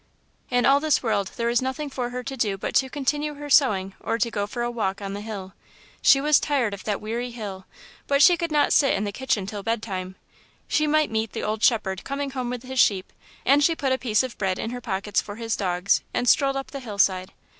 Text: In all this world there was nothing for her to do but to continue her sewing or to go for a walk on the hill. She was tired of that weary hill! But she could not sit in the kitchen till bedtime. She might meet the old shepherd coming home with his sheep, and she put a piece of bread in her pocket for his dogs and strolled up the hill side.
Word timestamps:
In 0.49 0.65
all 0.65 0.79
this 0.79 1.03
world 1.03 1.29
there 1.35 1.45
was 1.47 1.61
nothing 1.61 1.87
for 1.87 2.09
her 2.09 2.23
to 2.23 2.35
do 2.35 2.57
but 2.57 2.73
to 2.73 2.89
continue 2.89 3.35
her 3.35 3.51
sewing 3.51 3.93
or 3.99 4.17
to 4.17 4.31
go 4.31 4.47
for 4.47 4.63
a 4.63 4.71
walk 4.71 4.99
on 4.99 5.13
the 5.13 5.21
hill. 5.21 5.53
She 6.01 6.19
was 6.19 6.39
tired 6.39 6.73
of 6.73 6.85
that 6.85 6.99
weary 6.99 7.29
hill! 7.29 7.67
But 8.07 8.23
she 8.23 8.35
could 8.35 8.51
not 8.51 8.73
sit 8.73 8.95
in 8.95 9.03
the 9.03 9.11
kitchen 9.11 9.45
till 9.45 9.61
bedtime. 9.61 10.15
She 10.67 10.87
might 10.87 11.11
meet 11.11 11.33
the 11.33 11.43
old 11.43 11.61
shepherd 11.61 12.03
coming 12.03 12.31
home 12.31 12.49
with 12.49 12.63
his 12.63 12.79
sheep, 12.79 13.13
and 13.45 13.63
she 13.63 13.75
put 13.75 13.91
a 13.93 13.99
piece 13.99 14.23
of 14.23 14.39
bread 14.39 14.57
in 14.57 14.71
her 14.71 14.81
pocket 14.81 15.17
for 15.23 15.35
his 15.35 15.55
dogs 15.55 16.01
and 16.15 16.27
strolled 16.27 16.57
up 16.57 16.71
the 16.71 16.79
hill 16.79 16.97
side. 16.97 17.31